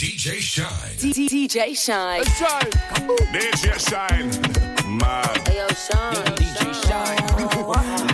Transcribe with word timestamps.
DJ 0.00 0.40
Shine. 0.40 0.96
DJ 0.96 1.76
Shine. 1.76 2.24
DJ 3.34 3.76
Shine. 3.86 4.30
Hey, 5.44 5.58
yo, 5.58 5.68
Sean. 5.76 6.24
DJ 6.40 6.72
Shine. 6.86 7.20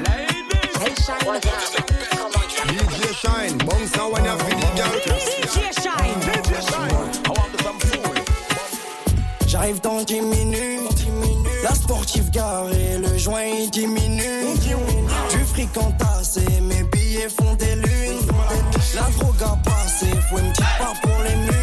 Ladies. 0.03 0.77
Hey, 0.83 0.95
Shine. 0.97 1.25
What's 1.25 1.47
up? 1.47 1.87
DJ 2.67 3.15
Shine, 3.15 3.59
bounce 3.59 3.95
now 3.95 4.11
when 4.11 4.25
you 4.25 4.37
feel 4.37 4.59
it, 4.59 4.75
girl. 4.77 4.99
DJ 4.99 5.71
Shine. 5.81 6.19
DJ 6.23 6.59
Shine. 6.69 6.91
I 7.25 7.31
want 7.31 7.55
some 7.63 7.79
food. 7.79 8.19
J'arrive 9.47 9.81
dans 9.81 10.03
10 10.03 10.23
minutes. 10.23 11.07
La 11.63 11.73
sportive 11.73 12.31
garée, 12.33 12.99
le 12.99 13.17
joint 13.17 13.45
il 13.45 13.71
diminue. 13.71 14.57
Du 15.31 15.45
fric 15.45 15.77
entassé, 15.77 16.43
mes 16.63 16.83
billets 16.83 17.29
font 17.29 17.55
des 17.55 17.77
lunes. 17.77 18.27
La 18.97 19.03
drogue 19.03 19.41
a 19.41 19.57
passé, 19.69 20.07
faut 20.29 20.39
une 20.39 20.51
petite 20.51 20.79
part 20.79 21.01
pour 21.01 21.23
les 21.23 21.37
murs. 21.37 21.56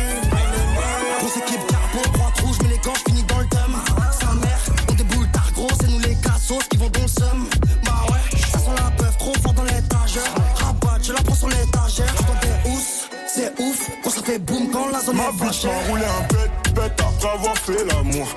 Bitch 15.33 15.61
fâchée. 15.61 15.67
m'a 15.67 15.87
roulé 15.89 16.03
un 16.03 16.33
bête, 16.33 16.73
bête 16.75 17.01
après 17.01 17.29
avoir 17.29 17.57
fait 17.57 17.85
l'amour. 17.85 18.27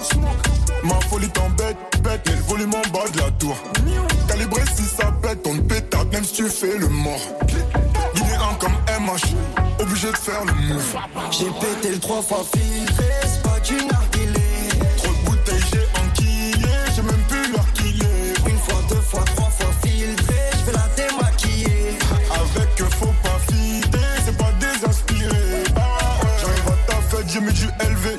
Ma 0.83 1.01
folie 1.09 1.29
t'embête, 1.31 1.77
bête, 2.03 2.21
mais 2.27 2.35
le 2.35 2.43
volume 2.43 2.75
en 2.75 2.91
bas 2.91 3.09
de 3.13 3.19
la 3.19 3.31
tour. 3.33 3.57
Calibré 4.29 4.63
si 4.75 4.83
ça 4.83 5.13
pète, 5.23 5.47
on 5.47 5.59
pétard, 5.59 6.07
même 6.13 6.25
si 6.25 6.35
tu 6.35 6.49
fais 6.49 6.79
le 6.79 6.89
mort. 6.89 7.21
Guinéen 8.15 8.55
comme 8.59 8.75
MH, 9.01 9.35
obligé 9.81 10.11
de 10.11 10.17
faire 10.17 10.45
le 10.45 10.53
move. 10.53 10.97
J'ai 11.31 11.47
pété 11.47 11.91
le 11.91 11.99
trois 11.99 12.23
fois 12.23 12.45
filtré, 12.55 13.05
c'est 13.23 13.43
pas 13.43 13.61
du 13.61 13.75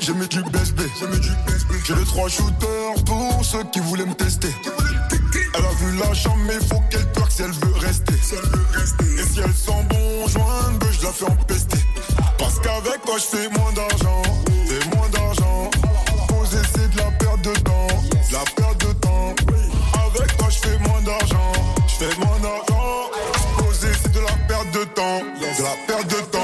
j'ai 0.08 0.14
mis 0.14 0.28
du 0.28 0.42
BSB. 0.42 0.80
J'ai 1.84 1.94
les 1.94 2.04
trois 2.04 2.28
shooters 2.28 3.04
pour 3.04 3.44
ceux 3.44 3.62
qui 3.64 3.80
voulaient 3.80 4.06
me 4.06 4.14
tester. 4.14 4.48
Elle 5.54 5.64
a 5.64 5.70
vu 5.80 5.98
la 5.98 6.14
chambre, 6.14 6.38
mais 6.46 6.54
faut 6.66 6.80
qu'elle 6.90 7.12
twerk 7.12 7.30
si 7.30 7.42
elle 7.42 7.50
veut 7.50 7.74
rester. 7.78 8.14
Et 8.14 9.22
si 9.22 9.40
elle 9.40 9.52
sent 9.52 9.84
bon 9.90 10.28
joint, 10.28 10.72
ben 10.80 10.88
je 10.92 11.04
la 11.04 11.12
fais 11.12 11.26
empester. 11.26 11.78
Parce 12.38 12.58
qu'avec 12.60 13.02
toi, 13.04 13.16
je 13.18 13.36
fais 13.36 13.48
moins 13.50 13.72
d'argent. 13.72 14.22
Fais 14.66 14.96
moins 14.96 15.08
d'argent. 15.10 15.70
Poser, 16.28 16.62
c'est 16.74 16.90
de 16.90 16.96
la 16.96 17.10
perte 17.10 17.42
de 17.42 17.52
temps. 17.60 17.86
De 17.86 18.32
la 18.32 18.44
perte 18.56 18.86
de 18.86 18.92
temps. 18.94 19.34
Avec 20.06 20.36
toi, 20.38 20.48
je 20.48 20.58
fais 20.58 20.78
moins 20.78 21.02
d'argent. 21.02 21.52
Je 21.86 22.04
fais 22.04 22.16
moins 22.18 22.38
d'argent. 22.38 23.10
Poser, 23.58 23.92
c'est 24.02 24.12
de 24.12 24.20
la 24.20 24.36
perte 24.48 24.72
de 24.72 24.84
temps. 24.84 25.20
De 25.38 25.62
la 25.62 25.76
perte 25.86 26.08
de 26.08 26.20
temps. 26.30 26.37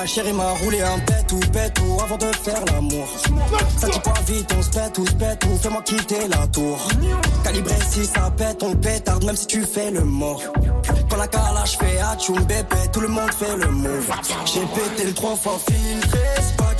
Ma 0.00 0.06
chérie 0.06 0.32
m'a 0.32 0.52
roulé 0.52 0.80
un 0.80 0.98
pète 1.00 1.30
ou 1.30 1.38
pète 1.52 1.78
ou 1.80 2.00
avant 2.00 2.16
de 2.16 2.34
faire 2.34 2.64
l'amour. 2.72 3.06
Ça 3.76 3.86
dit 3.86 4.00
pas 4.00 4.14
vite, 4.26 4.50
on 4.56 4.62
se 4.62 4.70
pète 4.70 4.96
ou 4.96 5.06
se 5.06 5.12
pète 5.12 5.44
ou 5.44 5.58
fais-moi 5.58 5.82
quitter 5.82 6.26
la 6.26 6.46
tour. 6.46 6.78
Calibré 7.44 7.74
si 7.86 8.06
ça 8.06 8.32
pète, 8.34 8.62
on 8.62 8.74
pétarde 8.76 9.24
même 9.24 9.36
si 9.36 9.46
tu 9.46 9.60
fais 9.60 9.90
le 9.90 10.02
mort. 10.02 10.40
Quand 11.10 11.18
la 11.18 11.26
calage 11.26 11.76
fait 11.76 11.98
atchoum 12.00 12.42
bébé, 12.44 12.76
tout 12.94 13.00
le 13.00 13.08
monde 13.08 13.30
fait 13.34 13.54
le 13.58 13.66
move. 13.66 14.10
J'ai 14.46 14.60
pété 14.60 15.04
le 15.04 15.12
trois 15.12 15.36
fois 15.36 15.58
filtré, 15.68 16.18
c'est 16.36 16.56
pas 16.56 16.74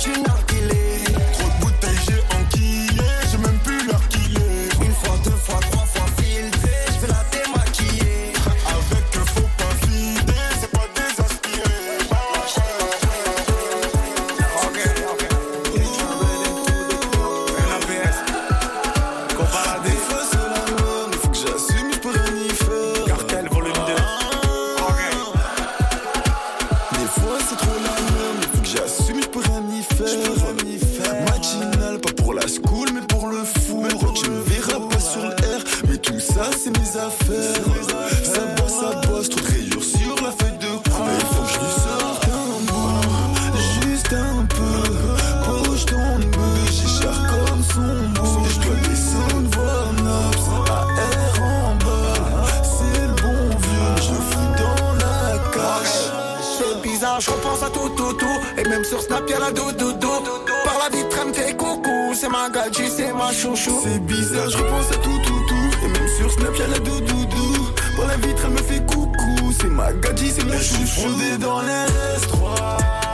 Par 59.53 60.77
la 60.79 60.95
vitre, 60.95 61.17
elle 61.21 61.27
me 61.29 61.33
fait 61.33 61.55
coucou. 61.55 62.13
C'est 62.13 62.29
ma 62.29 62.49
gadji, 62.49 62.89
c'est 62.89 63.13
ma 63.13 63.31
chouchou. 63.31 63.81
C'est 63.83 63.99
bizarre, 63.99 64.49
je 64.49 64.57
repense 64.57 64.91
à 64.91 64.95
tout, 64.95 65.19
tout, 65.25 65.41
tout. 65.47 65.85
Et 65.85 65.87
même 65.87 66.07
sur 66.17 66.31
Snap, 66.31 66.55
y'a 66.57 66.67
la 66.67 66.79
doudoudou. 66.79 67.69
Par 67.97 68.07
la 68.07 68.17
vitre, 68.17 68.43
elle 68.45 68.51
me 68.51 68.57
fait 68.57 68.85
coucou. 68.85 69.51
C'est 69.59 69.67
ma 69.67 69.91
gadji, 69.93 70.31
c'est 70.31 70.45
mon 70.45 70.53
chouchou. 70.53 71.09
Fondé 71.09 71.37
dans 71.37 71.61
les 71.61 71.85
S3. 72.17 73.10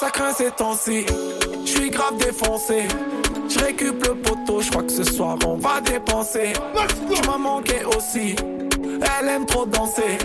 Ça 0.00 0.10
craint 0.10 0.32
ces 0.32 0.50
temps-ci. 0.50 1.04
Je 1.66 1.70
suis 1.70 1.90
grave 1.90 2.16
défoncé. 2.16 2.88
Je 3.50 3.58
récup 3.58 4.02
le 4.06 4.14
poteau, 4.14 4.62
je 4.62 4.70
crois 4.70 4.82
que 4.82 4.92
ce 4.92 5.04
soir 5.04 5.36
on 5.44 5.56
va 5.56 5.82
dépenser. 5.82 6.54
Tu 7.12 7.28
m'as 7.28 7.36
manqué 7.36 7.84
aussi. 7.84 8.34
Elle 8.80 9.28
aime 9.28 9.44
trop 9.44 9.66
danser. 9.66 10.16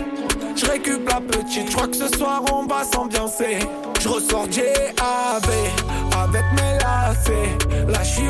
Je 0.54 0.64
récup 0.64 1.06
la 1.06 1.20
petite, 1.20 1.70
je 1.70 1.76
crois 1.76 1.88
que 1.88 1.96
ce 1.96 2.08
soir 2.16 2.42
on 2.50 2.64
va 2.64 2.84
s'ambiancer. 2.84 3.58
Je 4.00 4.08
ressors 4.08 4.50
JAB 4.50 5.50
avec 6.24 6.44
mes 6.54 6.78
lacets. 6.78 7.58
Là 7.86 8.02
je 8.02 8.25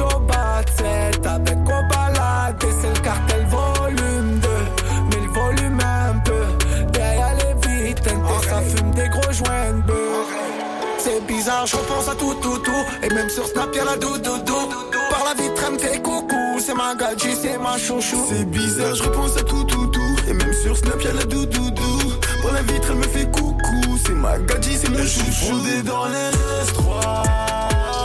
je 11.67 11.77
repense 11.77 12.09
à 12.09 12.15
tout, 12.15 12.35
tout, 12.41 12.59
tout. 12.59 12.85
Et 13.03 13.09
même 13.13 13.29
sur 13.29 13.47
Snap, 13.47 13.75
y'a 13.75 13.85
la 13.85 13.97
doudoudou. 13.97 14.69
Par 15.11 15.25
la 15.25 15.35
vitre, 15.35 15.63
elle 15.67 15.75
me 15.75 15.79
fait 15.79 16.01
coucou. 16.01 16.59
C'est 16.59 16.75
ma 16.75 16.95
gadji, 16.95 17.35
c'est 17.41 17.59
ma 17.59 17.77
chouchou. 17.77 18.27
C'est 18.29 18.45
bizarre, 18.45 18.95
je 18.95 19.03
repense 19.03 19.37
à 19.37 19.43
tout, 19.43 19.65
tout, 19.65 19.87
tout. 19.89 20.17
Et 20.29 20.33
même 20.33 20.53
sur 20.53 20.77
Snap, 20.77 21.03
y'a 21.03 21.13
la 21.13 21.25
doudoudou. 21.25 21.99
Par 22.43 22.53
la 22.53 22.63
vitre, 22.63 22.89
elle 22.91 22.97
me 22.97 23.03
fait 23.03 23.31
coucou. 23.31 23.99
C'est 24.05 24.15
ma 24.15 24.39
gadji, 24.39 24.77
c'est 24.77 24.91
mon 24.91 24.99
chouchou. 24.99 25.47
Fondé 25.47 25.83
dans 25.83 26.07
les 26.07 26.31
S3. 26.67 27.96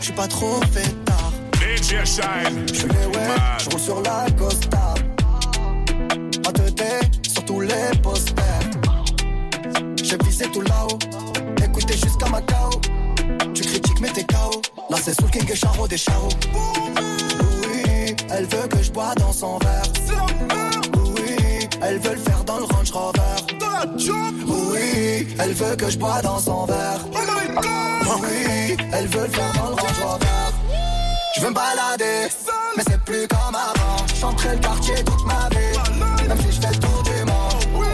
Je 0.00 0.04
suis 0.04 0.12
pas 0.12 0.26
trop 0.26 0.60
fait 0.72 1.04
tard. 1.04 1.32
Je 1.60 1.82
suis 1.82 2.88
les 2.88 3.06
ouais, 3.06 3.34
je 3.58 3.70
roule 3.70 3.80
sur 3.80 4.02
la 4.02 4.26
Costa. 4.36 4.94
En 6.46 6.52
teuté, 6.52 6.84
sur 7.28 7.44
tous 7.44 7.60
les 7.60 7.90
posters. 8.02 8.44
J'ai 10.02 10.18
visé 10.24 10.46
tout 10.52 10.62
là-haut, 10.62 10.98
écoutez 11.62 11.96
jusqu'à 11.96 12.28
Macao. 12.28 12.70
Tu 13.54 13.62
critiques 13.62 14.00
mais 14.00 14.08
t'es 14.08 14.24
KO. 14.24 14.62
Là 14.90 14.96
c'est 15.02 15.18
Soul 15.20 15.30
King 15.30 15.50
et 15.50 15.56
Charo 15.56 15.88
des 15.88 15.96
Charo. 15.96 16.28
Oui, 16.54 18.14
elle 18.30 18.46
veut 18.46 18.68
que 18.68 18.82
je 18.82 18.90
bois 18.90 19.14
dans 19.16 19.32
son 19.32 19.58
verre. 19.58 19.82
Oui, 21.14 21.68
elle 21.82 21.98
veut 21.98 22.14
le 22.14 22.20
faire 22.20 22.44
dans 22.44 22.58
le 22.58 22.64
Range 22.64 22.90
Rover. 22.90 23.20
Oui, 24.46 25.28
elle 25.38 25.52
veut 25.52 25.76
que 25.76 25.90
je 25.90 25.98
bois 25.98 26.20
dans 26.22 26.38
son 26.38 26.66
verre. 26.66 27.00
Oui, 28.08 28.76
elle 28.92 29.08
veut 29.08 29.22
le 29.22 29.28
faire 29.28 29.52
dans 29.54 29.70
le 29.70 29.74
Range. 29.74 30.20
Je 31.34 31.40
veux 31.40 31.50
me 31.50 31.54
balader, 31.54 32.28
mais 32.76 32.82
c'est 32.88 33.00
plus 33.04 33.26
comme 33.28 33.54
avant. 33.54 34.06
J'entrais 34.20 34.54
le 34.54 34.60
quartier 34.60 34.94
toute 35.04 35.26
ma 35.26 35.48
vie, 35.50 36.28
même 36.28 36.38
si 36.40 36.52
je 36.52 36.60
fais 36.60 36.72
le 36.72 36.78
tour 36.78 37.02
du 37.02 37.24
monde. 37.24 37.84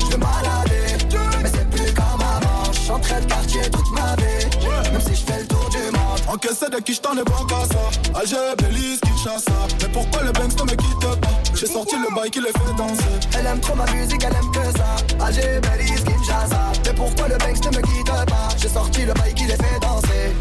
Je 0.00 0.06
veux 0.06 0.16
me 0.16 0.24
balader, 0.24 0.96
mais 1.42 1.50
c'est 1.50 1.70
plus 1.70 1.92
comme 1.92 2.20
avant. 2.22 2.72
J'entrais 2.86 3.20
le 3.20 3.26
quartier 3.26 3.70
toute 3.70 3.90
ma 3.92 4.16
vie, 4.16 4.90
même 4.90 5.02
si 5.02 5.14
je 5.14 5.24
fais 5.24 5.40
le 5.40 5.46
tour 5.46 5.68
du 5.70 5.78
monde. 5.92 6.20
Encaissé 6.28 6.68
de 6.70 6.78
qui 6.80 6.94
je 6.94 7.00
t'en 7.00 7.12
ai 7.16 7.24
qu'à 7.24 7.64
ça. 7.66 8.18
Alger, 8.18 8.54
Belize, 8.58 9.00
Kinshasa. 9.00 9.52
Mais 9.82 9.88
pourquoi 9.88 10.22
le 10.22 10.32
Banks 10.32 10.58
ne 10.58 10.64
me 10.64 10.76
quitte 10.76 11.20
pas? 11.20 11.27
J'ai 11.58 11.66
sorti 11.66 11.96
le 11.96 12.14
bail 12.14 12.30
qui 12.30 12.40
les 12.40 12.52
fait 12.52 12.76
danser. 12.76 13.02
Elle 13.36 13.46
aime 13.46 13.58
trop 13.58 13.74
ma 13.74 13.84
musique, 13.90 14.22
elle 14.22 14.32
aime 14.32 14.50
que 14.52 14.78
ça. 14.78 14.94
Alger, 15.24 15.60
Belize, 15.60 16.04
Kinshasa. 16.04 16.72
Mais 16.84 16.92
pourquoi 16.92 17.26
le 17.26 17.36
Banks 17.36 17.64
ne 17.64 17.76
me 17.76 17.82
quitte 17.82 18.06
pas? 18.06 18.48
J'ai 18.56 18.68
sorti 18.68 19.04
le 19.04 19.12
bail 19.14 19.34
qui 19.34 19.44
les 19.44 19.56
fait 19.56 19.80
danser. 19.80 20.36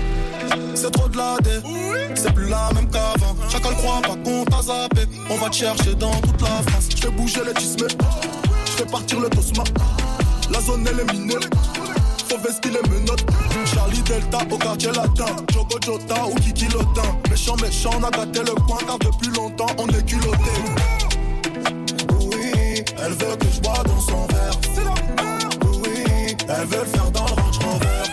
C'est 0.76 0.92
trop 0.92 1.10
de 1.10 1.18
la 1.18 1.38
dé, 1.42 1.60
c'est 2.14 2.32
plus 2.36 2.48
la 2.48 2.70
même 2.76 2.88
qu'avant. 2.92 3.36
Chacun 3.50 3.70
le 3.70 3.76
croit, 3.78 4.02
pas 4.04 4.16
qu'on 4.24 4.46
t'a 4.46 4.62
zappé. 4.62 5.08
On 5.32 5.38
va 5.38 5.50
te 5.50 5.56
chercher 5.56 5.96
dans 5.96 6.12
toute 6.22 6.40
la 6.40 6.62
France. 6.70 6.90
Je 6.96 6.98
fais 6.98 7.10
bouger 7.10 7.42
les 7.48 7.54
tismes, 7.56 7.88
je 8.66 8.72
fais 8.74 8.86
partir 8.86 9.20
le 9.20 9.30
tosma. 9.30 9.64
La 10.52 10.62
zone 10.62 10.88
elle 10.88 11.00
est 11.00 11.14
minée, 11.14 11.34
faut 12.30 12.38
vestir 12.38 12.72
les 12.74 12.90
menottes. 12.92 13.26
Charlie 13.66 14.04
Delta 14.04 14.38
au 14.52 14.58
quartier 14.58 14.92
latin, 14.92 15.36
Jogo 15.52 15.80
Jota 15.84 16.28
ou 16.28 16.36
Kiki 16.36 16.68
Lotin. 16.68 17.18
Méchant, 17.28 17.56
méchant, 17.56 17.90
on 18.00 18.04
a 18.04 18.12
gâté 18.12 18.40
le 18.42 18.54
coin 18.68 18.78
car 18.86 19.00
depuis 19.00 19.30
longtemps 19.36 19.74
on 19.80 19.88
est 19.88 20.06
culotté. 20.06 20.52
Elle 23.08 23.14
veut 23.14 23.38
que 23.38 23.46
je 23.50 23.62
bois 23.62 23.84
dans 23.86 24.02
son 24.02 24.28
verre. 24.28 24.60
Oui, 25.82 26.36
elle 26.50 26.68
veut 26.68 26.80
le 26.80 26.86
faire 26.86 27.12
dans 27.12 27.24
le 27.24 27.42
Range 27.42 27.60
Rover. 27.60 28.04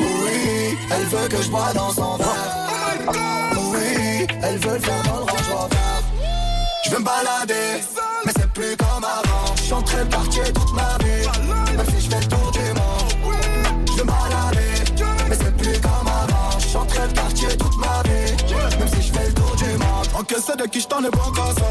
Oui, 0.00 0.78
elle 0.90 1.04
veut 1.04 1.28
que 1.28 1.42
je 1.42 1.50
bois 1.50 1.72
dans 1.74 1.90
son 1.90 2.16
verre. 2.16 3.06
Oui, 3.54 4.26
elle 4.42 4.56
veut 4.60 4.72
le 4.72 4.78
faire 4.78 5.02
dans 5.02 5.18
le 5.18 5.24
Range 5.24 5.48
Rover. 5.54 5.76
Je 6.86 6.90
veux 6.90 7.00
me 7.00 7.04
balader, 7.04 7.84
mais 8.24 8.32
c'est 8.34 8.50
plus 8.54 8.74
comme 8.78 9.04
avant. 9.04 9.54
Je 9.56 9.62
suis 9.62 9.72
en 9.74 9.82
train 9.82 10.04
de 10.06 10.10
partir 10.10 10.42
toute 10.54 10.72
ma 10.72 10.96
vie, 11.04 11.76
même 11.76 11.86
si 11.94 12.00
je 12.00 12.08
fais 12.08 12.20
le 12.20 12.28
tour 12.28 12.50
du 12.50 12.60
monde. 12.60 13.34
Je 13.88 13.92
veux 13.92 14.04
me 14.04 14.10
balader, 14.10 14.74
mais 15.28 15.36
c'est 15.36 15.54
plus 15.54 15.78
comme 15.80 16.08
avant. 16.08 16.58
Je 16.58 16.66
suis 16.66 16.76
en 16.78 16.86
train 16.86 17.08
de 17.08 17.12
partir 17.12 17.48
toute 17.58 17.76
ma 17.76 18.02
vie, 18.04 18.78
même 18.78 18.88
si 18.88 19.02
je 19.02 19.12
fais 19.12 19.26
le 19.26 19.34
tour 19.34 19.54
du 19.56 19.70
monde. 19.76 20.06
Encaissé 20.18 20.56
de 20.56 20.64
qui 20.64 20.80
je 20.80 20.88
t'en 20.88 21.04
ai 21.04 21.10
bon 21.10 21.30
qu'à 21.34 21.52
ça. 21.60 21.62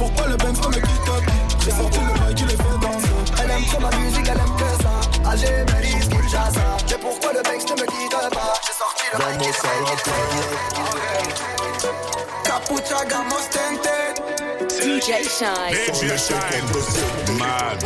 Pourquoi 0.00 0.26
le 0.28 0.36
Banks 0.36 0.56
ne 0.62 0.68
me 0.68 0.80
quitte 0.80 1.04
pas 1.04 1.20
J'ai 1.62 1.70
sorti 1.70 1.98
le 2.00 2.20
bail 2.20 2.34
qui 2.34 2.44
les 2.44 2.56
fait 2.56 2.78
danser. 2.80 3.08
Elle 3.42 3.50
aime 3.50 3.64
trop 3.66 3.80
ma 3.80 3.90
musique, 3.96 4.28
elle 4.32 4.38
aime 4.38 4.56
que 4.56 4.82
ça. 4.82 4.94
Alger, 5.30 5.64
Belize, 5.66 6.08
Kinshasa. 6.08 6.76
Mais 6.88 6.98
pourquoi 6.98 7.32
le 7.34 7.42
Banks 7.42 7.68
ne 7.68 7.74
me 7.82 7.86
quitte 7.86 8.10
pas 8.10 8.54
J'ai 8.64 8.72
sorti 8.72 9.04
le 9.12 9.18
bail 9.18 9.38
qui 9.38 9.46
les 9.46 9.52
fait 9.52 9.68
capucha, 12.44 13.04
gamos, 13.04 13.46
DJ 14.70 15.08
Shine. 15.28 15.76
DJ 15.86 16.16
Shine. 16.16 16.66
Mad. 17.38 17.84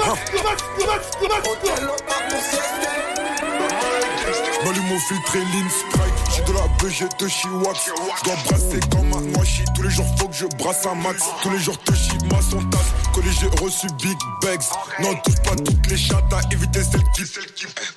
hotel, 1.50 1.82
pas 2.06 2.20
pour 2.30 2.40
sieste. 2.40 2.84
M'allume 4.64 4.92
au 4.92 4.98
filtre 4.98 5.36
et 5.36 5.40
lean 5.40 5.68
BG 6.82 7.06
de 7.18 7.28
Chiwax. 7.28 7.90
J'dois 8.20 8.36
brasser 8.44 8.80
comme 8.90 9.12
un 9.12 9.20
noachi. 9.32 9.64
Tous 9.74 9.82
les 9.82 9.90
jours 9.90 10.06
faut 10.18 10.28
que 10.28 10.34
je 10.34 10.46
brasse 10.58 10.86
un 10.86 10.94
max. 10.94 11.22
Tous 11.42 11.50
les 11.50 11.58
jours 11.58 11.78
te 11.78 11.92
ma 12.32 12.40
son 12.42 12.62
tasse. 12.70 12.92
Collège 13.12 13.38
j'ai 13.40 13.64
reçu 13.64 13.86
Big 14.02 14.18
Bags. 14.42 14.62
Non, 15.00 15.14
touche 15.24 15.40
pas 15.42 15.56
toutes 15.56 15.86
les 15.88 15.96
chattes 15.96 16.32
à 16.32 16.40
éviter 16.52 16.82
celle 16.82 17.04
qui. 17.14 17.22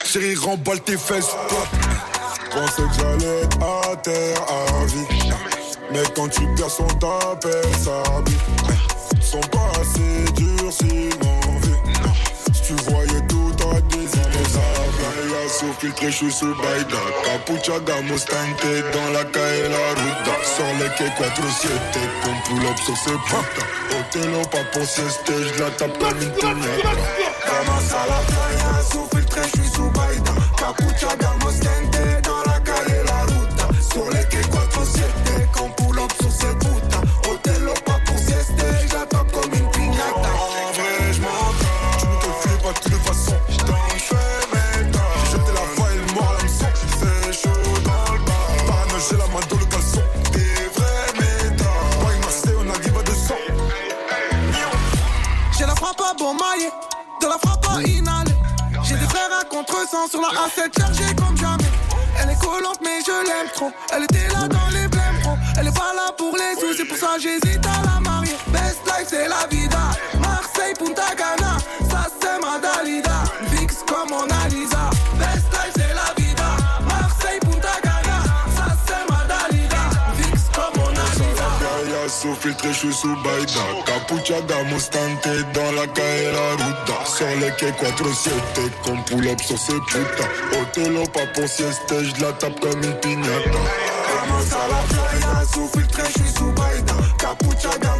Chérie, 0.05 0.35
remballe 0.35 0.81
tes 0.81 0.97
fesses. 0.97 1.35
Pensais 2.51 2.83
que 2.83 2.93
j'allais 2.97 3.43
à 3.61 3.95
terre 3.97 4.41
à 4.47 4.85
vie. 4.85 5.31
Mais 5.91 6.03
quand 6.15 6.27
tu 6.29 6.41
perds 6.55 6.69
son 6.69 6.87
t'appelle 6.87 7.75
ça 7.83 8.03
vie. 8.25 9.21
Sont 9.21 9.39
pas 9.51 9.71
assez 9.81 10.31
durs 10.33 10.71
sinon 10.71 11.59
vie. 11.61 12.53
Si 12.53 12.61
tu 12.61 12.73
voyais 12.89 13.21
tout 13.27 13.36
sous 15.57 15.73
filtré, 15.73 16.11
je 16.11 16.15
suis 16.15 16.31
sous 16.31 16.53
Baïda 16.55 16.97
Capucha, 17.23 17.79
gamos, 17.79 18.25
tanté 18.25 18.81
dans 18.93 19.09
la 19.11 19.23
caille 19.25 19.69
la 19.69 19.89
ruta 19.97 20.35
Sur 20.43 20.65
les 20.79 20.89
quais 20.95 21.09
4-7, 21.09 21.67
qu'on 22.23 22.37
pull 22.45 22.65
up 22.67 22.77
sur 22.77 22.97
ces 22.97 23.17
putains 23.25 23.67
Hôtel 23.91 24.31
pas 24.51 24.63
pour 24.71 24.87
siester, 24.87 25.33
je 25.55 25.63
la 25.63 25.69
tape 25.71 25.97
comme 25.97 26.21
une 26.21 26.31
pignata 26.33 26.91
Commence 27.47 27.91
à 27.91 28.05
la 28.07 28.19
playa, 28.27 28.83
sous 28.91 29.07
filtré, 29.15 29.41
je 29.43 29.61
suis 29.61 29.71
sous 29.71 29.89
Baïda. 29.89 30.31
Capucha, 30.57 31.15
gamos, 31.19 31.59
tinted, 31.59 32.21
dans 32.23 32.51
la 32.51 32.59
calle 32.59 33.03
la 33.05 33.21
ruta. 33.23 33.67
Sur 33.91 34.09
les 34.11 34.26
Baïda 84.07 84.37
Capucha 84.37 84.41
da 84.41 84.63
Mustante 84.63 85.29
dans 85.53 85.71
la 85.73 85.87
calle 85.87 86.33
la 86.33 86.65
ruta 86.65 87.35
les 87.39 87.51
quais 87.57 87.71
4-7 87.71 88.31
Comme 88.85 89.03
pull 89.05 89.27
up 89.27 89.41
sur 89.41 89.57
ces 89.57 89.73
putas 89.87 90.29
Otelo 90.61 91.03
pas 91.07 91.25
pour 91.33 91.47
sieste 91.47 91.89
Je 91.89 92.21
la 92.21 92.31
tape 92.33 92.59
comme 92.59 92.83
une 92.83 92.99
piñata. 92.99 93.59
Vamos 94.09 94.53
a 94.53 94.67
la 94.67 94.81
playa 94.87 95.45
Sous 95.53 95.67
filtré, 95.67 96.03
je 96.05 96.23
suis 96.23 96.31
sous 96.37 96.51
Baïda 96.51 96.93
Capucha 97.17 97.77
da 97.79 97.96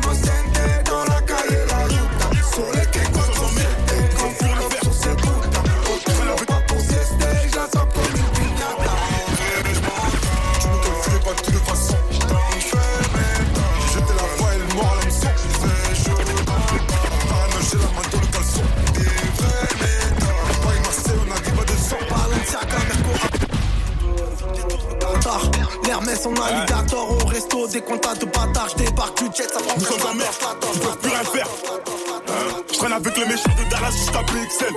L'Hermès, 26.18 26.26
on 26.26 26.42
alligator 26.42 27.12
au 27.12 27.28
resto, 27.28 27.68
des 27.68 27.82
contacts 27.82 28.22
de 28.22 28.26
bâtard. 28.26 28.70
J'débarque 28.70 29.18
du 29.20 29.26
jet, 29.36 29.50
ça 29.52 29.60
prend 29.60 29.76
Nous 29.78 29.86
sommes 29.86 30.12
en 30.12 30.16
mer, 30.16 30.30
peuvent 30.62 30.98
plus 30.98 31.10
rien 31.10 31.24
faire. 31.24 31.48
Hein? 31.70 32.64
Je 32.72 32.78
traîne 32.78 32.94
avec 32.94 33.18
les 33.18 33.26
méchants 33.26 33.52
de 33.58 33.70
Dallas 33.70 33.92
jusqu'à 33.92 34.24
PXL. 34.24 34.74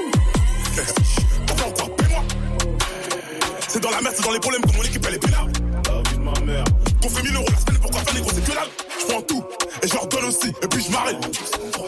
Papa 1.47 1.69
encore, 1.69 1.97
paie-moi. 1.97 2.23
C'est 3.69 3.81
dans 3.81 3.91
la 3.91 4.01
merde, 4.01 4.15
c'est 4.17 4.25
dans 4.25 4.33
les 4.33 4.41
problèmes 4.41 4.63
que 4.63 4.77
mon 4.77 4.83
équipe 4.83 5.05
elle 5.09 5.15
est 5.15 5.19
pénale. 5.19 5.70
Ma 6.35 6.41
mère. 6.47 6.65
Fait 7.03 7.23
1000 7.23 7.35
euros 7.35 7.45
la 7.51 7.59
semaine, 7.59 7.81
pourquoi 7.81 8.01
faire 8.01 8.15
négro, 8.15 8.31
c'est 8.35 8.45
que 8.45 8.51
dalle? 8.51 8.69
Je 9.01 9.07
prends 9.07 9.23
tout 9.23 9.45
et 9.83 9.89
je 9.89 9.95
leur 9.95 10.07
donne 10.07 10.25
aussi, 10.25 10.49
et 10.49 10.67
puis 10.69 10.85
je 10.85 10.91
m'arrête. 10.91 11.17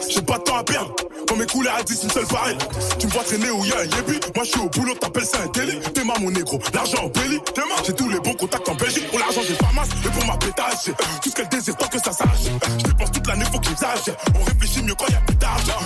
J'ai 0.09 0.21
pas 0.21 0.37
de 0.37 0.43
temps 0.43 0.57
à 0.57 0.63
perdre. 0.63 0.93
Mes 1.37 1.47
couleurs 1.47 1.75
à 1.79 1.81
10, 1.81 2.03
une 2.03 2.11
seule 2.11 2.27
pareille. 2.27 2.57
Tu 2.99 3.07
me 3.07 3.11
vois 3.11 3.23
traîner 3.23 3.49
où 3.49 3.65
y'a 3.65 3.79
un 3.79 3.83
yébi. 3.85 4.19
Moi 4.35 4.43
je 4.45 4.51
suis 4.51 4.59
au 4.59 4.69
boulot, 4.69 4.93
t'appelles 4.93 5.25
ça 5.25 5.39
un 5.41 5.47
délit. 5.47 5.79
T'es 5.79 6.03
ma 6.03 6.13
mon 6.19 6.29
négro, 6.29 6.59
l'argent 6.71 7.05
en 7.05 7.07
belly. 7.07 7.39
T'es 7.55 7.61
j'ai 7.87 7.93
tous 7.93 8.07
les 8.07 8.19
bons 8.19 8.35
contacts 8.35 8.69
en 8.69 8.75
Belgique. 8.75 9.09
Pour 9.09 9.17
l'argent, 9.17 9.41
j'ai 9.47 9.55
pas 9.55 9.71
masse, 9.73 9.89
et 10.05 10.09
pour 10.09 10.25
ma 10.25 10.37
pétage, 10.37 10.93
tout 11.23 11.29
ce 11.29 11.35
qu'elle 11.35 11.49
désire 11.49 11.75
tant 11.75 11.87
que 11.87 11.97
ça 11.97 12.11
sache. 12.11 12.51
Je 12.77 12.83
dépense 12.83 13.11
toute 13.11 13.27
l'année, 13.27 13.45
faut 13.51 13.57
que 13.59 13.67
j'exagère. 13.67 14.15
On 14.39 14.43
réfléchit 14.43 14.83
mieux 14.83 14.93
quand 14.93 15.07
y'a 15.07 15.21
plus 15.25 15.35
d'argent. 15.37 15.79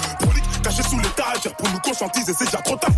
Caché 0.61 0.83
sous 0.83 0.99
l'étage. 0.99 1.51
Pour 1.57 1.69
nous 1.69 1.79
conscientiser, 1.79 2.33
c'est 2.37 2.45
déjà 2.45 2.57
trop 2.57 2.75
tard. 2.75 2.91